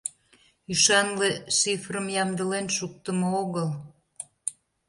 [0.71, 3.69] Ӱшанле шифрым ямдылен шуктымо огыл.